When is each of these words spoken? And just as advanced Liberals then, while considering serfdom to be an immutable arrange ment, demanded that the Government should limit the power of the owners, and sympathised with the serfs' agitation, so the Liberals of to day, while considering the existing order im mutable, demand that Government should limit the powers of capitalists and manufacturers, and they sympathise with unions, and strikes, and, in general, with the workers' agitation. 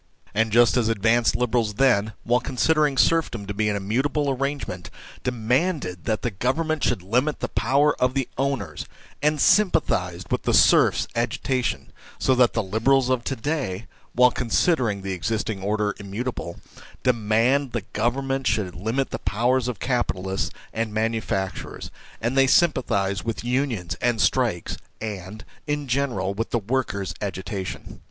And 0.33 0.51
just 0.51 0.77
as 0.77 0.89
advanced 0.89 1.35
Liberals 1.35 1.75
then, 1.75 2.13
while 2.23 2.39
considering 2.39 2.97
serfdom 2.97 3.45
to 3.45 3.53
be 3.53 3.69
an 3.69 3.75
immutable 3.75 4.31
arrange 4.31 4.65
ment, 4.67 4.89
demanded 5.23 6.05
that 6.05 6.23
the 6.23 6.31
Government 6.31 6.83
should 6.83 7.03
limit 7.03 7.39
the 7.39 7.47
power 7.47 7.95
of 8.01 8.15
the 8.15 8.27
owners, 8.35 8.87
and 9.21 9.39
sympathised 9.39 10.31
with 10.31 10.41
the 10.41 10.55
serfs' 10.55 11.07
agitation, 11.15 11.93
so 12.17 12.33
the 12.33 12.63
Liberals 12.63 13.11
of 13.11 13.23
to 13.25 13.35
day, 13.35 13.85
while 14.13 14.31
considering 14.31 15.03
the 15.03 15.11
existing 15.13 15.61
order 15.61 15.93
im 15.99 16.09
mutable, 16.09 16.59
demand 17.03 17.71
that 17.73 17.93
Government 17.93 18.47
should 18.47 18.73
limit 18.73 19.11
the 19.11 19.19
powers 19.19 19.67
of 19.67 19.77
capitalists 19.79 20.49
and 20.73 20.91
manufacturers, 20.91 21.91
and 22.19 22.35
they 22.35 22.47
sympathise 22.47 23.23
with 23.23 23.43
unions, 23.43 23.93
and 24.01 24.19
strikes, 24.19 24.77
and, 24.99 25.45
in 25.67 25.87
general, 25.87 26.33
with 26.33 26.49
the 26.49 26.57
workers' 26.57 27.13
agitation. 27.21 27.99